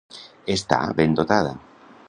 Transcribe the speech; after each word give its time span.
Estar 0.53 0.81
ben 1.01 1.13
dotada. 1.21 1.55